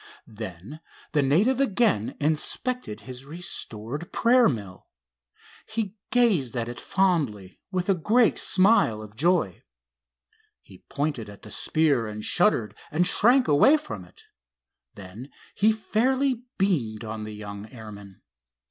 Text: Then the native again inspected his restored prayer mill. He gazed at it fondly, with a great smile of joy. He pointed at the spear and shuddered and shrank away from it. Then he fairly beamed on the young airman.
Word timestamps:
Then 0.25 0.79
the 1.11 1.21
native 1.21 1.59
again 1.59 2.17
inspected 2.19 3.01
his 3.01 3.23
restored 3.23 4.11
prayer 4.11 4.49
mill. 4.49 4.87
He 5.67 5.95
gazed 6.09 6.57
at 6.57 6.67
it 6.67 6.81
fondly, 6.81 7.59
with 7.71 7.87
a 7.87 7.93
great 7.93 8.39
smile 8.39 9.03
of 9.03 9.15
joy. 9.15 9.61
He 10.63 10.79
pointed 10.89 11.29
at 11.29 11.43
the 11.43 11.51
spear 11.51 12.07
and 12.07 12.25
shuddered 12.25 12.75
and 12.89 13.05
shrank 13.05 13.47
away 13.47 13.77
from 13.77 14.03
it. 14.03 14.23
Then 14.95 15.29
he 15.53 15.71
fairly 15.71 16.45
beamed 16.57 17.03
on 17.05 17.23
the 17.23 17.35
young 17.35 17.69
airman. 17.71 18.23